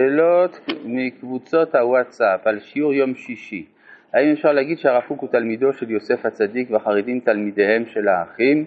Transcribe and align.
שאלות 0.00 0.60
מקבוצות 0.84 1.74
הוואטסאפ 1.74 2.46
על 2.46 2.58
שיעור 2.58 2.94
יום 2.94 3.14
שישי. 3.14 3.66
האם 4.14 4.32
אפשר 4.32 4.52
להגיד 4.52 4.78
שהרב 4.78 5.02
קוק 5.08 5.20
הוא 5.20 5.28
תלמידו 5.28 5.72
של 5.72 5.90
יוסף 5.90 6.26
הצדיק 6.26 6.70
והחרדים 6.70 7.20
תלמידיהם 7.20 7.86
של 7.86 8.08
האחים? 8.08 8.64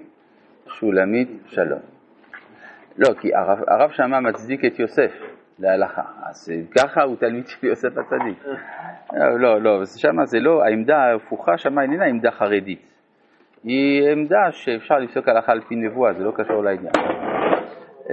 שולמית 0.68 1.30
שלום. 1.46 1.80
לא, 2.98 3.14
כי 3.22 3.36
הרב, 3.36 3.60
הרב 3.68 3.92
שמה 3.92 4.20
מצדיק 4.20 4.66
את 4.66 4.80
יוסף 4.80 5.12
להלכה, 5.60 6.02
אז 6.24 6.52
ככה 6.78 7.04
הוא 7.04 7.16
תלמיד 7.16 7.48
של 7.48 7.68
יוסף 7.68 7.98
הצדיק. 7.98 8.46
לא, 9.14 9.40
לא, 9.40 9.62
לא 9.62 9.86
שמה 9.86 10.26
זה 10.26 10.40
לא, 10.40 10.64
העמדה 10.64 10.98
ההפוכה 10.98 11.58
שמה 11.58 11.82
איננה 11.82 12.06
עמדה 12.06 12.32
חרדית. 12.32 12.82
היא 13.64 14.10
עמדה 14.12 14.52
שאפשר 14.52 15.00
לפסוק 15.00 15.28
הלכה 15.28 15.52
על 15.52 15.62
פי 15.62 15.76
נבואה, 15.76 16.14
זה 16.14 16.24
לא 16.24 16.34
קשור 16.36 16.64
לעניין. 16.64 17.23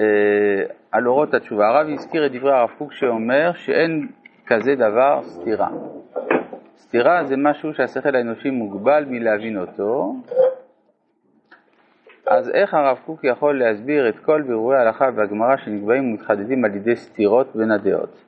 אה, 0.01 0.75
על 0.93 1.07
אורות 1.07 1.35
התשובה. 1.35 1.69
הרב 1.69 1.87
הזכיר 1.89 2.27
את 2.27 2.33
דברי 2.33 2.53
הרב 2.53 2.71
קוק 2.79 2.93
שאומר 2.93 3.53
שאין 3.55 4.09
כזה 4.47 4.75
דבר 4.75 5.23
סתירה. 5.23 5.69
סתירה 6.77 7.25
זה 7.25 7.35
משהו 7.37 7.75
שהשכל 7.75 8.17
האנושי 8.17 8.51
מוגבל 8.51 9.05
מלהבין 9.09 9.59
אותו, 9.59 10.15
אז 12.27 12.51
איך 12.55 12.75
הרב 12.75 12.99
קוק 13.07 13.25
יכול 13.25 13.59
להסביר 13.59 14.09
את 14.09 14.19
כל 14.19 14.43
בירורי 14.43 14.77
ההלכה 14.77 15.05
והגמרא 15.17 15.57
שנקבעים 15.57 16.05
ומתחדדים 16.05 16.65
על 16.65 16.75
ידי 16.75 16.97
סתירות 16.97 17.57
בין 17.57 17.71
הדעות? 17.71 18.25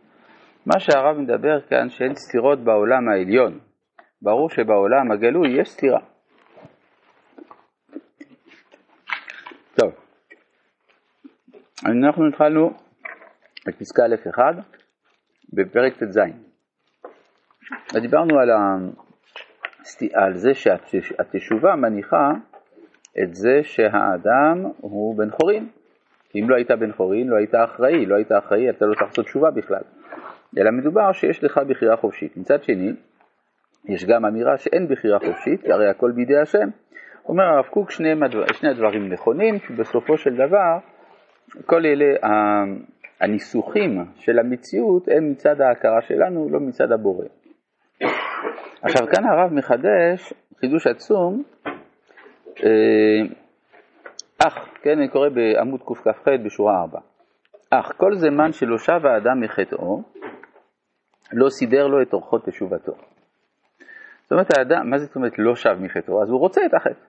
מה 0.66 0.80
שהרב 0.80 1.18
מדבר 1.18 1.60
כאן 1.60 1.88
שאין 1.88 2.14
סתירות 2.14 2.58
בעולם 2.58 3.08
העליון. 3.08 3.58
ברור 4.22 4.50
שבעולם 4.50 5.10
הגלוי 5.12 5.60
יש 5.60 5.68
סתירה. 5.68 6.00
טוב, 9.74 9.92
אנחנו 11.86 12.28
התחלנו 12.28 12.70
את 13.68 13.74
פסקה 13.74 14.02
א'1 14.06 14.38
בפרק 15.52 15.92
ט"ז. 15.92 16.18
ודיברנו 17.94 18.38
על, 18.38 18.50
ה... 18.50 18.76
על 20.14 20.36
זה 20.36 20.54
שהתשובה 20.54 21.76
מניחה 21.76 22.30
את 23.22 23.34
זה 23.34 23.60
שהאדם 23.62 24.64
הוא 24.76 25.18
בן 25.18 25.30
חורין. 25.30 25.68
אם 26.34 26.50
לא 26.50 26.56
היית 26.56 26.70
בן 26.70 26.92
חורין, 26.92 27.28
לא 27.28 27.36
היית 27.36 27.54
אחראי, 27.54 28.06
לא 28.06 28.14
היית 28.14 28.32
אחראי, 28.32 28.70
אתה 28.70 28.86
לא 28.86 28.94
צריך 28.94 29.02
לעשות 29.02 29.24
תשובה 29.24 29.50
בכלל. 29.50 29.82
אלא 30.58 30.70
מדובר 30.70 31.12
שיש 31.12 31.44
לך 31.44 31.60
בחירה 31.68 31.96
חופשית. 31.96 32.36
מצד 32.36 32.62
שני, 32.62 32.92
יש 33.88 34.04
גם 34.04 34.24
אמירה 34.24 34.58
שאין 34.58 34.88
בחירה 34.88 35.18
חופשית, 35.18 35.64
הרי 35.64 35.88
הכל 35.88 36.12
בידי 36.14 36.38
השם. 36.38 36.68
אומר 37.28 37.44
הרב 37.44 37.64
קוק, 37.64 37.90
שני, 37.90 38.08
שני 38.52 38.70
הדברים 38.70 39.12
נכונים, 39.12 39.58
שבסופו 39.58 40.18
של 40.18 40.34
דבר 40.34 40.91
כל 41.66 41.86
אלה 41.86 42.14
הניסוחים 43.20 44.04
של 44.16 44.38
המציאות 44.38 45.08
הם 45.08 45.30
מצד 45.30 45.60
ההכרה 45.60 46.02
שלנו, 46.02 46.48
לא 46.50 46.60
מצד 46.60 46.92
הבורא. 46.92 47.26
עכשיו 48.82 49.06
כאן 49.14 49.24
הרב 49.24 49.52
מחדש 49.52 50.32
חידוש 50.60 50.86
עצום, 50.86 51.42
אה, 52.64 53.22
אך, 54.46 54.68
כן, 54.82 54.98
אני 54.98 55.08
קורא 55.08 55.28
בעמוד 55.28 55.80
קכ"ח 55.82 56.28
בשורה 56.44 56.80
4, 56.80 57.00
אך 57.70 57.92
כל 57.96 58.14
זמן 58.14 58.52
שלא 58.52 58.78
שב 58.78 59.06
האדם 59.06 59.40
מחטאו, 59.40 60.02
לא 61.32 61.48
סידר 61.48 61.86
לו 61.86 62.02
את 62.02 62.12
אורחות 62.12 62.44
תשובתו. 62.44 62.92
זאת 64.22 64.32
אומרת, 64.32 64.58
האדם, 64.58 64.90
מה 64.90 64.98
זאת 64.98 65.16
אומרת 65.16 65.38
לא 65.38 65.56
שב 65.56 65.76
מחטאו? 65.80 66.22
אז 66.22 66.30
הוא 66.30 66.40
רוצה 66.40 66.60
את 66.66 66.74
החטא. 66.74 67.04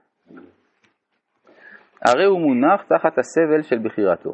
הרי 2.05 2.25
הוא 2.25 2.39
מונח 2.39 2.81
תחת 2.83 3.17
הסבל 3.17 3.61
של 3.61 3.79
בחירתו. 3.79 4.31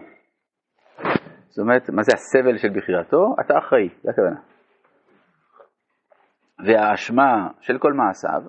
זאת 1.48 1.59
אומרת, 1.59 1.89
מה 1.89 2.03
זה 2.03 2.11
הסבל 2.14 2.58
של 2.58 2.70
בחירתו? 2.78 3.36
אתה 3.42 3.58
אחראי, 3.58 3.89
זה 4.03 4.09
הכוונה. 4.11 4.39
והאשמה 6.66 7.48
של 7.61 7.78
כל 7.78 7.94
מעשיו 7.94 8.42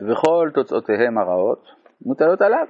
וכל 0.00 0.50
תוצאותיהם 0.54 1.18
הרעות 1.18 1.64
מוטלות 2.06 2.42
עליו. 2.42 2.66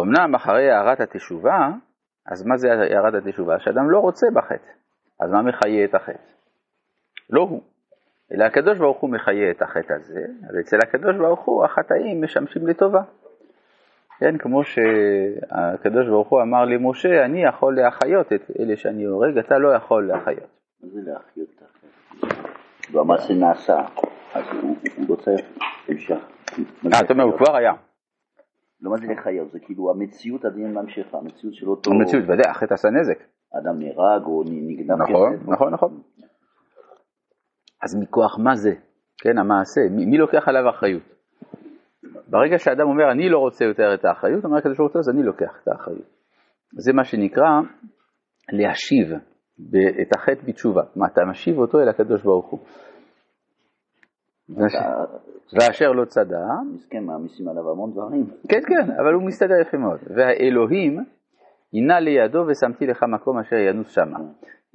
אמנם 0.00 0.34
אחרי 0.34 0.70
הערת 0.70 1.00
התשובה, 1.00 1.68
אז 2.32 2.46
מה 2.46 2.56
זה 2.56 2.68
הערת 2.72 3.14
התשובה? 3.14 3.58
שאדם 3.58 3.90
לא 3.90 3.98
רוצה 3.98 4.26
בחטא. 4.34 4.70
אז 5.20 5.30
מה 5.30 5.42
מחיה 5.42 5.84
את 5.84 5.94
החטא? 5.94 6.32
לא 7.30 7.40
הוא, 7.40 7.62
אלא 8.32 8.44
הקדוש 8.44 8.78
ברוך 8.78 9.00
הוא 9.00 9.10
מחיה 9.10 9.50
את 9.50 9.62
החטא 9.62 9.92
הזה, 9.92 10.20
ואצל 10.54 10.76
הקדוש 10.82 11.16
ברוך 11.16 11.44
הוא 11.44 11.64
החטאים 11.64 12.22
משמשים 12.24 12.66
לטובה. 12.66 13.02
כן, 14.20 14.38
כמו 14.38 14.64
שהקדוש 14.64 16.06
ברוך 16.08 16.28
הוא 16.28 16.42
אמר 16.42 16.64
למשה, 16.64 17.24
אני 17.24 17.44
יכול 17.44 17.76
להחיות 17.76 18.32
את 18.32 18.50
אלה 18.60 18.76
שאני 18.76 19.04
הורג, 19.04 19.38
אתה 19.38 19.58
לא 19.58 19.74
יכול 19.74 20.08
להחיות. 20.08 20.50
מה 20.82 20.88
זה 20.88 21.00
להחיות 21.10 21.48
את 21.56 21.62
החטא? 21.62 22.42
והמעשה 22.92 23.34
נעשה, 23.34 23.80
אז 24.34 24.44
הוא 25.08 25.16
צריך 25.16 25.40
המשך. 25.88 26.16
אה, 26.92 27.00
אתה 27.00 27.12
אומר, 27.12 27.24
הוא 27.24 27.38
כבר 27.38 27.56
היה. 27.56 27.72
לא 28.80 28.90
מה 28.90 28.96
זה 28.96 29.06
לחיות, 29.06 29.50
זה 29.50 29.58
כאילו 29.60 29.90
המציאות 29.90 30.44
עדיין 30.44 30.74
ממשיכה, 30.74 31.18
המציאות 31.18 31.54
של 31.54 31.68
אותו... 31.68 31.90
המציאות, 31.90 32.24
ודאי, 32.24 32.50
החטא 32.50 32.74
עשה 32.74 32.88
נזק. 32.90 33.18
אדם 33.58 33.78
נהרג 33.78 34.22
או 34.24 34.44
נגנב 34.46 35.02
נכון, 35.02 35.38
נכון, 35.46 35.72
נכון. 35.72 36.02
אז 37.82 37.96
מכוח 38.02 38.38
מה 38.38 38.56
זה? 38.56 38.74
כן, 39.18 39.38
המעשה, 39.38 39.80
מי 39.90 40.18
לוקח 40.18 40.48
עליו 40.48 40.70
אחריות? 40.70 41.02
ברגע 42.32 42.58
שאדם 42.58 42.88
אומר, 42.88 43.12
אני 43.12 43.28
לא 43.28 43.38
רוצה 43.38 43.64
יותר 43.64 43.94
את 43.94 44.04
האחריות, 44.04 44.44
אומר 44.44 44.58
הקדוש 44.58 44.78
ברוך 44.78 44.92
הוא, 44.92 45.00
אז 45.00 45.08
אני 45.08 45.22
לוקח 45.22 45.60
את 45.62 45.68
האחריות. 45.68 46.08
זה 46.72 46.92
מה 46.92 47.04
שנקרא 47.04 47.60
להשיב 48.52 49.12
את 50.02 50.16
החטא 50.16 50.46
בתשובה. 50.46 50.82
מה, 50.96 51.06
אתה 51.06 51.20
משיב 51.30 51.58
אותו 51.58 51.80
אל 51.80 51.88
הקדוש 51.88 52.22
ברוך 52.22 52.50
הוא. 52.50 52.60
ואשר 55.52 55.92
לא 55.92 56.04
צדע. 56.04 56.44
מסכן, 56.74 57.04
מעמיסים 57.04 57.48
עליו 57.48 57.70
המון 57.70 57.92
דברים. 57.92 58.26
כן, 58.48 58.60
כן, 58.68 58.90
אבל 59.02 59.12
הוא 59.14 59.22
מסתדר 59.22 59.60
יפה 59.60 59.76
מאוד. 59.76 60.00
והאלוהים, 60.16 61.04
הנה 61.72 62.00
לידו 62.00 62.44
ושמתי 62.48 62.86
לך 62.86 63.02
מקום 63.02 63.38
אשר 63.38 63.56
ינוס 63.56 63.94
שמה. 63.94 64.18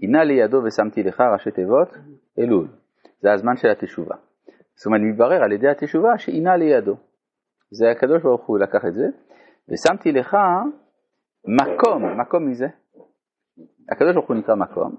הנה 0.03 0.23
לידו 0.23 0.61
ושמתי 0.63 1.03
לך 1.03 1.21
ראשי 1.33 1.51
תיבות, 1.51 1.97
אלול. 2.39 2.67
זה 3.21 3.33
הזמן 3.33 3.55
של 3.55 3.67
התשובה. 3.69 4.15
זאת 4.75 4.85
אומרת, 4.85 5.01
מתברר 5.01 5.43
על 5.43 5.51
ידי 5.51 5.67
התשובה 5.67 6.17
שהינה 6.17 6.57
לידו. 6.57 6.95
זה 7.71 7.91
הקדוש 7.91 8.23
ברוך 8.23 8.45
הוא 8.45 8.59
לקח 8.59 8.85
את 8.87 8.93
זה, 8.93 9.07
ושמתי 9.69 10.11
לך 10.11 10.37
מקום, 11.45 12.19
מקום 12.19 12.49
מזה. 12.49 12.67
הקדוש 13.91 14.13
ברוך 14.13 14.27
הוא 14.27 14.37
נקרא 14.37 14.55
מקום, 14.55 14.95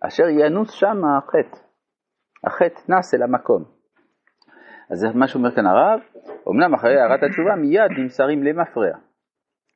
אשר 0.00 0.24
ינוס 0.28 0.70
שם 0.70 1.04
החטא. 1.04 1.58
החטא 2.44 2.92
נס 2.92 3.14
אל 3.14 3.22
המקום. 3.22 3.64
אז 4.90 4.98
זה 4.98 5.08
מה 5.14 5.28
שאומר 5.28 5.54
כאן 5.54 5.66
הרב, 5.66 6.00
אמנם 6.50 6.74
אחרי 6.74 7.00
הערת 7.00 7.22
התשובה 7.22 7.56
מיד 7.56 7.90
נמסרים 7.98 8.42
למפרע. 8.42 8.98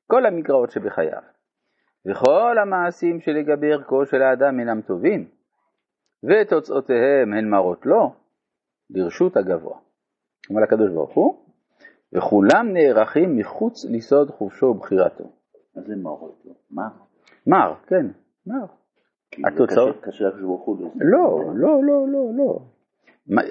כל 0.06 0.26
המגרעות 0.26 0.70
שבחייו, 0.70 1.22
וכל 2.06 2.58
המעשים 2.62 3.20
שלגבי 3.20 3.72
ערכו 3.72 4.06
של 4.06 4.22
האדם 4.22 4.60
אינם 4.60 4.80
טובים, 4.80 5.28
ותוצאותיהם 6.24 7.32
הן 7.32 7.50
מרות 7.50 7.86
לו, 7.86 8.14
לרשות 8.90 9.36
הגבוה. 9.36 9.78
אומר 10.50 10.62
הקדוש 10.62 10.90
ברוך 10.90 11.14
הוא, 11.14 11.41
וכולם 12.12 12.72
נערכים 12.72 13.36
מחוץ 13.36 13.84
לסוד 13.90 14.30
חופשו 14.30 14.66
ובחירתו. 14.66 15.24
מה 15.76 15.82
זה 15.82 15.96
מרות 15.96 16.42
לו? 16.44 16.52
מר? 16.70 16.88
מר, 17.46 17.74
כן, 17.86 18.06
מר. 18.46 18.64
התוצאות... 19.46 19.96
קשה 20.00 20.24
לקדוש 20.24 20.42
ברוך 20.42 20.64
הוא 20.64 20.90
לא, 21.00 21.40
לא, 21.54 21.82
לא, 21.84 22.06
לא, 22.08 22.30
לא. 22.36 22.58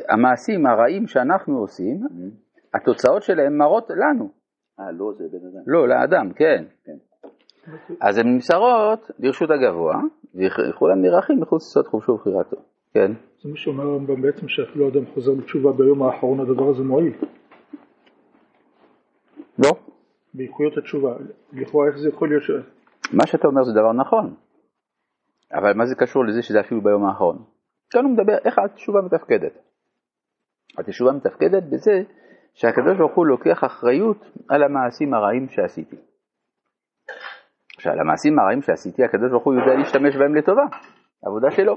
המעשים 0.10 0.66
הרעים 0.66 1.08
שאנחנו 1.08 1.58
עושים, 1.58 2.04
mm-hmm. 2.04 2.78
התוצאות 2.78 3.24
שלהם 3.24 3.58
מרות 3.58 3.90
לנו. 3.90 4.30
אה, 4.80 4.92
לא, 4.92 5.14
זה 5.18 5.24
בן 5.32 5.48
אדם. 5.48 5.64
לא, 5.68 5.88
לאדם, 5.88 6.34
כן. 6.34 6.64
כן. 6.86 6.98
אז 8.02 8.18
הן 8.18 8.28
נמסרות 8.28 9.12
לרשות 9.20 9.50
הגבוה, 9.52 10.02
וכולם 10.36 11.02
נערכים 11.02 11.40
מחוץ 11.40 11.62
לסוד 11.62 11.88
חופשו 11.88 12.12
ובחירתו. 12.12 12.58
כן. 12.94 13.12
זה 13.44 13.50
מה 13.50 13.56
שאומר 13.56 13.84
הרמב"ם 13.84 14.22
בעצם 14.22 14.48
שאפילו 14.48 14.90
אדם 14.90 15.06
חוזר 15.14 15.34
בתשובה 15.34 15.72
ביום 15.72 16.04
האחרון 16.04 16.40
הדבר 16.40 16.70
הזה 16.70 16.84
מועיל. 16.84 17.14
לא. 19.64 19.72
באיכויות 20.34 20.78
התשובה. 20.78 21.16
לכאורה 21.54 21.88
איך 21.88 21.98
זה 21.98 22.10
יכול 22.10 22.30
להיות 22.30 22.44
ש... 22.44 22.52
מה 23.14 23.28
שאתה 23.28 23.48
אומר 23.48 23.64
זה 23.64 23.72
דבר 23.72 23.94
נכון, 23.94 24.36
אבל 25.54 25.74
מה 25.74 25.86
זה 25.86 25.96
קשור 25.96 26.26
לזה 26.26 26.42
שזה 26.42 26.60
אפילו 26.60 26.82
ביום 26.82 27.06
האחרון? 27.06 27.44
כאן 27.90 28.04
הוא 28.06 28.14
מדבר 28.14 28.38
איך 28.46 28.60
התשובה 28.60 29.02
מתפקדת. 29.02 29.54
התשובה 30.78 31.12
מתפקדת 31.12 31.64
בזה 31.64 32.04
שהקדוש 32.54 32.98
ברוך 32.98 33.16
הוא 33.16 33.26
לוקח 33.26 33.64
אחריות 33.64 34.26
על 34.50 34.64
המעשים 34.64 35.14
הרעים 35.14 35.50
שעשיתי. 35.50 35.96
עכשיו, 37.76 37.94
המעשים 37.94 38.40
הרעים 38.40 38.62
שעשיתי, 38.62 39.04
הקדוש 39.04 39.32
ברוך 39.32 39.44
הוא 39.44 39.54
יודע 39.54 39.76
להשתמש 39.76 40.16
בהם 40.16 40.36
לטובה, 40.36 40.64
עבודה 41.26 41.52
שלו. 41.52 41.76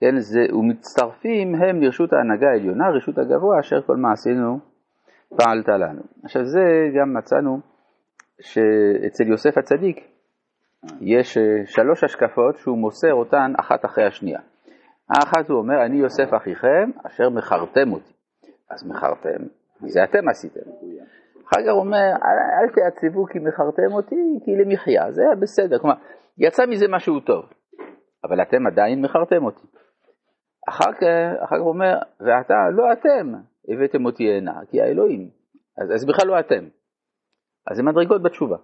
כן, 0.00 0.18
זה, 0.18 0.40
ומצטרפים 0.52 1.54
הם 1.54 1.82
לרשות 1.82 2.12
ההנהגה 2.12 2.46
העליונה, 2.48 2.90
רשות 2.90 3.18
הגבוה, 3.18 3.60
אשר 3.60 3.82
כל 3.82 3.96
מעשינו 3.96 4.73
פעלת 5.36 5.68
לנו. 5.68 6.02
עכשיו 6.24 6.44
זה 6.44 6.60
גם 7.00 7.14
מצאנו 7.14 7.60
שאצל 8.40 9.28
יוסף 9.28 9.58
הצדיק, 9.58 9.96
יש 11.00 11.38
אה, 11.38 11.42
שלוש 11.66 12.04
השקפות 12.04 12.56
שהוא 12.56 12.78
מוסר 12.78 13.14
אותן 13.14 13.52
אחת 13.60 13.84
אחרי 13.84 14.06
השנייה. 14.06 14.40
האחת 15.10 15.48
הוא 15.48 15.58
אומר, 15.58 15.84
אני 15.84 15.96
יוסף 15.96 16.34
אחיכם 16.36 16.90
אשר 17.06 17.30
מכרתם 17.30 17.92
אותי. 17.92 18.12
אז 18.70 18.88
מכרתם, 18.88 19.44
זה 19.80 20.04
אתם 20.04 20.28
עשיתם. 20.28 20.70
אחר 21.48 21.60
כך 21.66 21.72
הוא 21.72 21.80
אומר, 21.80 22.12
אל, 22.24 22.38
אל 22.60 22.68
תעצבו 22.74 23.26
כי 23.26 23.38
מכרתם 23.38 23.92
אותי, 23.92 24.40
כי 24.44 24.50
למחיה, 24.56 25.12
זה 25.12 25.22
היה 25.22 25.34
בסדר. 25.34 25.78
כלומר, 25.78 25.96
יצא 26.38 26.66
מזה 26.66 26.86
משהו 26.88 27.20
טוב, 27.20 27.44
אבל 28.24 28.42
אתם 28.42 28.66
עדיין 28.66 29.02
מכרתם 29.02 29.44
אותי. 29.44 29.66
אחר 30.68 30.92
כך, 30.92 31.06
אחר 31.44 31.56
כך 31.56 31.62
הוא 31.62 31.68
אומר, 31.68 31.98
ואתה, 32.20 32.54
לא 32.72 32.92
אתם 32.92 33.32
הבאתם 33.68 34.04
אותי 34.04 34.24
הנה, 34.30 34.60
כי 34.70 34.80
האלוהים. 34.80 35.28
אז, 35.78 35.90
אז 35.94 36.06
בכלל 36.06 36.28
לא 36.28 36.40
אתם. 36.40 36.64
אז 37.66 37.76
זה 37.76 37.82
מדרגות 37.82 38.22
בתשובה. 38.22 38.56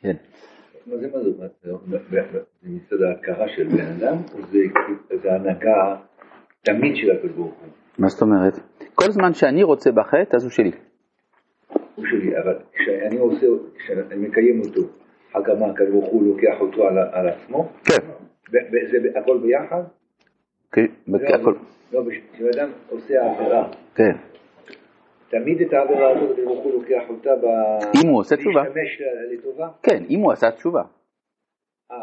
כן. 0.00 0.16
מה 0.86 0.96
זה 0.96 1.08
מה 1.12 1.22
זה? 1.22 1.30
זה 2.62 2.68
מצד 2.68 3.02
ההכרה 3.02 3.48
של 3.56 3.68
בן 3.68 3.86
אדם, 3.98 4.16
או 4.34 4.38
זה 5.22 5.32
הנהגה 5.32 5.96
תמיד 6.62 6.96
של 6.96 7.10
הקדוש 7.10 7.32
ברוך 7.32 7.54
הוא? 7.60 7.68
מה 7.98 8.08
זאת 8.08 8.22
אומרת? 8.22 8.54
כל 8.94 9.10
זמן 9.10 9.32
שאני 9.32 9.62
רוצה 9.62 9.92
בחטא, 9.92 10.36
אז 10.36 10.44
הוא 10.44 10.50
שלי. 10.50 10.70
הוא 11.94 12.04
שלי, 12.06 12.38
אבל 12.38 12.58
כשאני 12.72 13.18
עושה, 13.18 13.46
כשאני 13.78 14.28
מקיים 14.28 14.60
אותו, 14.60 14.80
אחר 15.30 15.44
כך 15.44 15.60
מה 15.60 15.66
הקדוש 15.66 15.90
ברוך 15.90 16.06
הוא 16.06 16.26
לוקח 16.26 16.60
אותו 16.60 16.88
על, 16.88 16.98
על 16.98 17.28
עצמו? 17.28 17.72
כן. 17.84 18.06
זה 18.90 19.20
הכל 19.20 19.38
ביחד? 19.42 19.82
לא, 21.06 21.18
הכל. 21.34 21.54
לא, 21.92 22.02
כשאדם 22.32 22.70
עושה 22.90 23.14
עבירה, 23.30 23.70
כן. 23.94 24.16
תמיד 25.28 25.60
את 25.60 25.72
העבירה 25.72 26.10
הזאת 26.10 26.30
הקדוש 26.30 26.44
ברוך 26.44 26.64
הוא 26.64 26.72
לוקח 26.72 27.02
אותה 27.08 27.30
ב... 27.36 27.44
אם 28.04 28.08
הוא 28.10 28.20
עושה 28.20 28.36
תשובה. 28.36 28.62
להשתמש 28.62 29.02
לטובה? 29.32 29.68
כן, 29.82 30.02
אם 30.10 30.20
הוא 30.20 30.32
עשה 30.32 30.50
תשובה. 30.50 30.82
אה, 31.90 31.96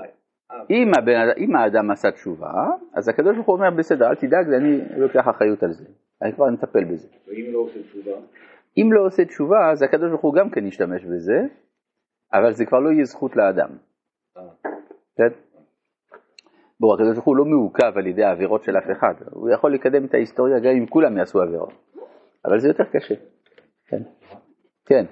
אה, 0.51 0.63
אם, 0.69 0.91
הבן, 0.97 1.13
אם 1.37 1.55
האדם 1.55 1.91
עשה 1.91 2.11
תשובה, 2.11 2.51
אז 2.93 3.09
הקדוש 3.09 3.35
ברוך 3.35 3.47
הוא 3.47 3.55
אומר, 3.55 3.69
בסדר, 3.77 4.09
אל 4.09 4.15
תדאג, 4.15 4.53
אני 4.53 4.81
לוקח 4.97 5.27
אחריות 5.29 5.63
על 5.63 5.71
זה. 5.71 5.85
אני 6.21 6.33
כבר 6.33 6.49
נטפל 6.49 6.83
בזה. 6.83 7.07
ואם 7.27 7.53
לא 7.53 7.59
עושה 7.59 7.79
תשובה? 7.83 8.17
אם 8.77 8.93
לא 8.93 9.05
עושה 9.05 9.25
תשובה, 9.25 9.71
אז 9.71 9.81
הקדוש 9.81 10.09
ברוך 10.09 10.21
הוא 10.21 10.35
גם 10.35 10.49
כן 10.49 10.65
ישתמש 10.65 11.05
בזה, 11.05 11.39
אבל 12.33 12.53
זה 12.53 12.65
כבר 12.65 12.79
לא 12.79 12.89
יהיה 12.89 13.03
זכות 13.03 13.35
לאדם. 13.35 13.69
אה. 14.37 14.41
כן? 15.17 15.50
בואו, 16.81 16.93
הקדוש 16.93 17.13
ברוך 17.13 17.25
הוא 17.25 17.37
לא 17.37 17.45
מעוכב 17.45 17.97
על 17.97 18.07
ידי 18.07 18.23
העבירות 18.23 18.63
של 18.63 18.77
אף 18.77 18.83
אחד. 18.91 19.13
הוא 19.31 19.49
יכול 19.49 19.73
לקדם 19.73 20.05
את 20.05 20.13
ההיסטוריה 20.13 20.59
גם 20.59 20.71
אם 20.77 20.85
כולם 20.85 21.17
יעשו 21.17 21.41
עבירות. 21.41 21.73
אבל 22.45 22.59
זה 22.59 22.67
יותר 22.67 22.83
קשה. 22.83 23.15
כן. 23.87 24.01
כן. 24.85 25.05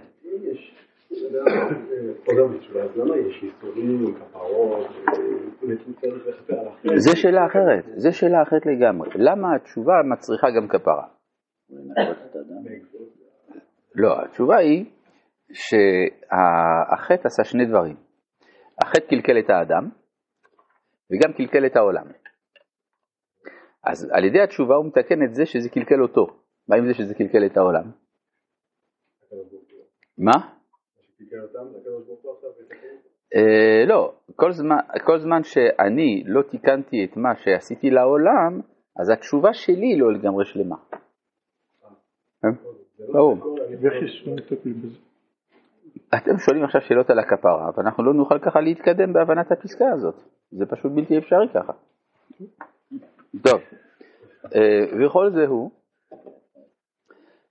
זה 6.96 7.16
שאלה 7.16 7.46
אחרת, 7.46 7.86
זה 7.96 8.12
שאלה 8.12 8.42
אחרת 8.42 8.66
לגמרי. 8.66 9.10
למה 9.16 9.56
התשובה 9.56 9.94
מצריכה 10.12 10.48
גם 10.50 10.68
כפרה? 10.68 11.08
לא, 13.96 14.22
התשובה 14.26 14.58
היא 14.58 14.86
שהחטא 15.54 17.28
עשה 17.28 17.44
שני 17.44 17.66
דברים. 17.66 17.96
החטא 18.82 19.06
קלקל 19.10 19.40
את 19.40 19.50
האדם 19.50 19.99
וגם 21.12 21.34
קלקל 21.34 21.66
את 21.66 21.76
העולם. 21.76 22.06
אז 23.84 24.10
על 24.12 24.24
ידי 24.24 24.42
התשובה 24.42 24.76
הוא 24.76 24.86
מתקן 24.86 25.24
את 25.24 25.34
זה 25.36 25.46
שזה 25.46 25.70
קלקל 25.70 26.02
אותו. 26.02 26.28
מה 26.68 26.76
עם 26.76 26.88
זה 26.88 26.94
שזה 26.94 27.14
קלקל 27.16 27.46
את 27.46 27.58
העולם? 27.58 27.92
מה? 30.18 30.32
אה, 33.36 33.86
לא, 33.88 34.14
כל 35.06 35.18
זמן, 35.20 35.44
שאני 35.44 36.24
לא 36.26 36.42
תיקנתי 36.42 37.06
את 37.06 37.18
מה 37.18 37.36
שעשיתי 37.36 37.90
לעולם, 37.90 38.62
אז 39.00 39.10
התשובה 39.10 39.54
שלי 39.54 39.98
לא 39.98 40.14
לגמרי 40.14 40.46
שלמה. 40.46 40.76
אה? 42.46 42.50
ברור. 43.14 43.38
אתם 46.18 46.38
שואלים 46.38 46.64
עכשיו 46.64 46.82
שאלות 46.82 47.10
על 47.10 47.20
הכפרה, 47.20 47.70
ואנחנו 47.78 48.04
לא 48.04 48.14
נוכל 48.14 48.40
ככה 48.40 48.60
להתקדם 48.62 49.14
בהבנת 49.14 49.52
הפסקה 49.52 49.86
הזאת. 49.94 50.16
זה 50.52 50.66
פשוט 50.66 50.92
בלתי 50.92 51.18
אפשרי 51.18 51.48
ככה. 51.54 51.74
טוב, 53.44 53.62
אה, 54.56 54.86
וכל 55.00 55.30
זה 55.32 55.46
הוא 55.48 55.72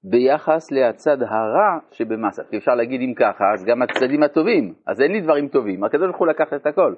ביחס 0.04 0.70
לצד 0.70 1.22
הרע 1.22 1.78
שבמסה. 1.90 2.42
כי 2.50 2.58
אפשר 2.58 2.74
להגיד 2.74 3.00
אם 3.00 3.14
ככה, 3.14 3.44
אז 3.54 3.64
גם 3.64 3.82
הצדדים 3.82 4.22
הטובים, 4.22 4.74
אז 4.86 5.00
אין 5.00 5.12
לי 5.12 5.20
דברים 5.20 5.48
טובים, 5.48 5.84
הקדוש 5.84 6.06
ברוך 6.06 6.18
הוא 6.18 6.26
לקח 6.26 6.52
את 6.56 6.66
הכל. 6.66 6.94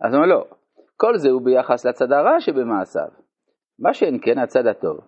אז 0.00 0.14
הוא 0.14 0.22
אומר 0.22 0.34
לא, 0.34 0.44
כל 0.96 1.16
זה 1.16 1.28
הוא 1.28 1.42
ביחס 1.44 1.86
לצד 1.86 2.12
הרע 2.12 2.40
שבמעשיו. 2.40 3.08
מה 3.78 3.94
שאין 3.94 4.18
כן 4.22 4.38
הצד 4.38 4.66
הטוב. 4.66 5.00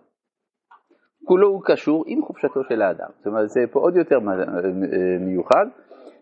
כולו 1.25 1.47
הוא 1.47 1.61
קשור 1.65 2.03
עם 2.07 2.21
חופשתו 2.21 2.63
של 2.69 2.81
האדם. 2.81 3.09
זאת 3.17 3.27
אומרת, 3.27 3.49
זה 3.49 3.59
פה 3.71 3.79
עוד 3.79 3.95
יותר 3.95 4.19
מיוחד, 5.19 5.65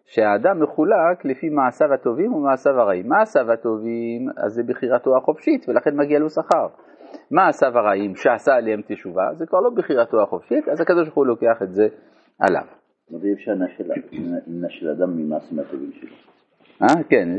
שהאדם 0.10 0.60
מחולק 0.64 1.26
לפי 1.26 1.50
מעשיו 1.50 1.94
הטובים 1.94 2.34
ומעשיו 2.34 2.80
הרעים. 2.80 3.10
מעשיו 3.10 3.52
הטובים, 3.52 4.30
אז 4.38 4.54
זה 4.54 4.64
בחירתו 4.64 5.18
החופשית, 5.18 5.70
ולכן 5.70 5.96
מגיע 5.96 6.20
לו 6.20 6.30
שכר. 6.30 6.68
מעשיו 7.32 7.78
הרעים 7.78 8.16
שעשה 8.16 8.56
עליהם 8.56 8.82
תשובה, 8.88 9.30
זה 9.34 9.46
כבר 9.46 9.60
לא 9.60 9.70
בחירתו 9.70 10.22
החופשית, 10.22 10.68
אז 10.68 10.82
הקדוש 10.82 11.04
ברוך 11.04 11.16
הוא 11.16 11.26
לוקח 11.26 11.62
את 11.64 11.74
זה 11.74 11.88
עליו. 12.40 12.66
אבל 13.12 13.26
אי 13.26 13.34
אפשר 13.34 13.52
לנשל 14.48 14.90
אדם 14.90 15.18
ממעשים 15.18 15.60
הטובים 15.60 15.92
שלו. 15.92 16.16
אה, 16.82 17.04
כן, 17.10 17.30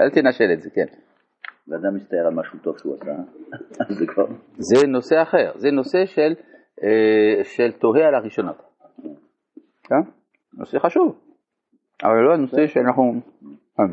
אל, 0.00 0.10
תנשל 0.10 0.52
את 0.52 0.62
זה, 0.62 0.70
כן. 0.70 0.86
ואדם 1.68 1.94
מסתער 1.94 2.26
על 2.26 2.34
משהו 2.34 2.58
טוב 2.58 2.78
שהוא 2.78 2.94
עשה, 2.94 3.12
זה 3.98 4.06
כבר... 4.06 4.26
זה 4.58 4.86
נושא 4.86 5.22
אחר, 5.22 5.52
זה 5.56 5.70
נושא 5.70 6.04
של, 6.06 6.34
אה, 6.82 7.70
תוהה 7.78 8.08
על 8.08 8.14
הראשונות. 8.14 8.62
כן? 9.84 10.10
נושא 10.58 10.78
חשוב, 10.78 11.31
אבל 12.02 12.20
לא 12.20 12.34
הנושא 12.34 12.66
שאנחנו... 12.66 13.20
כן. 13.76 13.92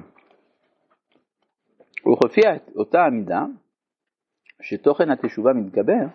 הוא 2.03 2.17
חופיע 2.17 2.55
את 2.55 2.75
אותה 2.75 3.05
המידה 3.05 3.45
שתוכן 4.61 5.09
התשובה 5.09 5.53
מתגבר 5.53 6.05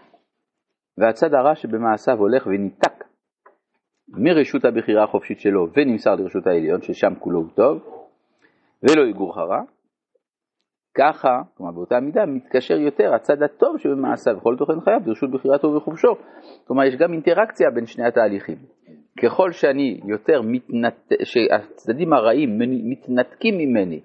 והצד 0.98 1.34
הרע 1.34 1.54
שבמעשיו 1.54 2.18
הולך 2.18 2.46
וניתק 2.46 3.04
מרשות 4.08 4.64
הבחירה 4.64 5.04
החופשית 5.04 5.40
שלו 5.40 5.66
ונמסר 5.76 6.14
לרשות 6.14 6.46
העליון 6.46 6.82
ששם 6.82 7.14
כולו 7.18 7.38
הוא 7.38 7.50
טוב 7.54 7.78
ולא 8.82 9.02
יגור 9.06 9.34
חרא, 9.34 9.60
ככה, 10.98 11.42
כלומר 11.54 11.72
באותה 11.72 12.00
מידה, 12.00 12.26
מתקשר 12.26 12.74
יותר 12.74 13.14
הצד 13.14 13.42
הטוב 13.42 13.78
שבמעשיו 13.78 14.36
וכל 14.36 14.56
תוכן 14.58 14.80
חייו 14.80 15.00
ברשות 15.04 15.30
בחירתו 15.30 15.68
וחופשו. 15.68 16.16
כלומר 16.66 16.84
יש 16.84 16.96
גם 16.96 17.12
אינטראקציה 17.12 17.70
בין 17.70 17.86
שני 17.86 18.04
התהליכים. 18.06 18.58
ככל 19.22 19.52
שאני 19.52 20.00
יותר 20.06 20.42
מתנת... 20.42 21.12
שהצדדים 21.24 22.12
הרעים 22.12 22.58
מתנתקים 22.58 23.58
ממני 23.58 24.00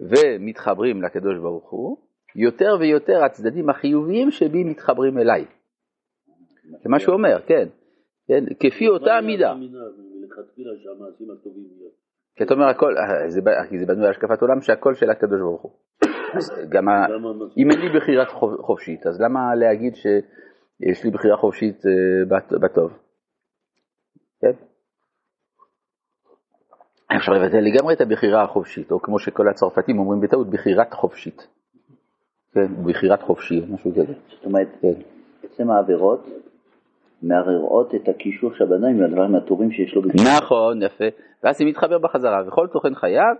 ומתחברים 0.00 1.02
לקדוש 1.02 1.38
ברוך 1.38 1.70
הוא, 1.70 1.96
יותר 2.36 2.76
ויותר 2.80 3.24
הצדדים 3.24 3.70
החיוביים 3.70 4.30
שבי 4.30 4.64
מתחברים 4.64 5.18
אליי. 5.18 5.44
זה 6.82 6.88
מה 6.88 6.98
שהוא 6.98 7.14
אומר, 7.14 7.42
כן. 7.46 7.68
כן, 8.28 8.44
כפי 8.60 8.88
אותה 8.88 9.14
המידה. 9.14 9.54
כי 12.36 12.44
אתה 12.44 12.54
אומר 12.54 12.66
הכל, 12.66 12.94
כי 13.70 13.78
זה 13.78 13.86
בנוי 13.86 14.04
על 14.04 14.10
השקפת 14.10 14.42
עולם 14.42 14.60
שהכל 14.60 14.94
של 14.94 15.10
הקדוש 15.10 15.40
ברוך 15.40 15.62
הוא. 15.62 15.72
גם 16.72 16.88
אם 17.58 17.70
אין 17.70 17.80
לי 17.80 17.98
בחירה 17.98 18.26
חופשית, 18.60 19.06
אז 19.06 19.20
למה 19.20 19.54
להגיד 19.54 19.94
שיש 19.94 21.04
לי 21.04 21.10
בחירה 21.10 21.36
חופשית 21.36 21.82
אה, 21.86 22.58
בטוב? 22.58 22.92
כן? 24.40 24.52
אפשר 27.16 27.32
לבטל 27.32 27.60
לגמרי 27.60 27.94
את 27.94 28.00
הבחירה 28.00 28.42
החופשית, 28.42 28.90
או 28.92 29.02
כמו 29.02 29.18
שכל 29.18 29.48
הצרפתים 29.48 29.98
אומרים 29.98 30.20
בטעות, 30.20 30.50
בחירת 30.50 30.94
חופשית. 30.94 31.46
כן, 32.54 32.84
בחירת 32.84 33.22
חופשי, 33.22 33.62
משהו 33.70 33.92
כזה. 33.92 34.12
זאת 34.30 34.44
אומרת, 34.44 34.68
כן. 34.80 34.92
בעצם 35.42 35.70
העבירות 35.70 36.26
מערערות 37.22 37.94
את 37.94 38.08
הקישור 38.08 38.54
של 38.54 38.64
הבניים 38.64 39.00
מהדברים 39.00 39.34
הטובים 39.34 39.72
שיש 39.72 39.94
לו 39.94 40.02
בפנים. 40.02 40.26
נכון, 40.36 40.82
יפה. 40.82 41.04
ואז 41.42 41.58
זה 41.58 41.64
מתחבר 41.64 41.98
בחזרה, 41.98 42.42
וכל 42.46 42.66
תוכן 42.72 42.94
חייו 42.94 43.34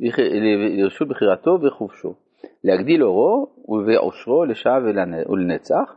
לרשות 0.00 1.08
בחירתו 1.08 1.58
וחופשו. 1.62 2.14
להגדיל 2.64 3.04
אורו 3.04 3.46
ועושרו 3.86 4.44
לשעה 4.44 4.78
ולנצח, 5.28 5.96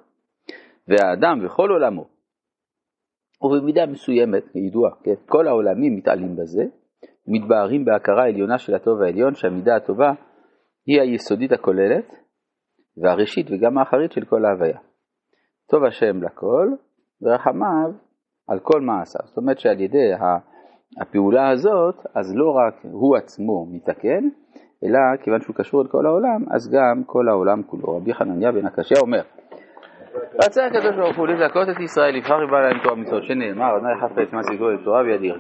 והאדם 0.87 1.45
וכל 1.45 1.69
עולמו, 1.69 2.05
ובמידה 3.41 3.85
מסוימת, 3.85 4.55
ידועה, 4.55 4.91
כן, 5.03 5.13
כל 5.25 5.47
העולמים 5.47 5.95
מתעלים 5.95 6.35
בזה, 6.35 6.63
מתבהרים 7.27 7.85
בהכרה 7.85 8.23
העליונה 8.23 8.57
של 8.57 8.75
הטוב 8.75 9.01
העליון, 9.01 9.35
שהמידה 9.35 9.75
הטובה 9.75 10.11
היא 10.85 11.01
היסודית 11.01 11.51
הכוללת, 11.51 12.05
והראשית 13.03 13.47
וגם 13.51 13.77
האחרית 13.77 14.11
של 14.11 14.25
כל 14.25 14.45
ההוויה. 14.45 14.77
טוב 15.69 15.83
השם 15.83 16.23
לכל, 16.23 16.67
ורחמיו 17.21 17.91
על 18.47 18.59
כל 18.59 18.81
מעשיו. 18.81 19.21
זאת 19.25 19.37
אומרת 19.37 19.59
שעל 19.59 19.79
ידי 19.79 20.11
הפעולה 21.01 21.49
הזאת, 21.49 21.95
אז 22.15 22.35
לא 22.35 22.51
רק 22.51 22.85
הוא 22.91 23.17
עצמו 23.17 23.65
מתקן, 23.71 24.23
אלא 24.83 24.99
כיוון 25.23 25.41
שהוא 25.41 25.55
קשור 25.55 25.81
אל 25.81 25.87
כל 25.87 26.05
העולם, 26.05 26.43
אז 26.55 26.71
גם 26.73 27.03
כל 27.05 27.29
העולם 27.29 27.63
כולו. 27.63 27.97
רבי 27.97 28.13
חנניה 28.13 28.51
בן 28.51 28.65
הקשיא 28.65 28.97
אומר, 29.01 29.21
רצה 30.35 30.65
הקדוש 30.65 30.95
ברוך 30.95 31.17
הוא 31.17 31.27
לזכות 31.27 31.69
את 31.69 31.79
ישראל, 31.79 32.15
לבחר 32.17 32.33
ובא 32.33 32.59
להם 32.59 32.83
תורה 32.83 32.95
מצוות, 32.95 33.23
שנאמר, 33.23 33.77
אדוני 33.77 33.93
חפץ 34.01 34.33
מה 34.33 34.43
סיגו 34.43 34.71
את 34.73 34.79
תורה 34.83 35.01
וידיר. 35.01 35.35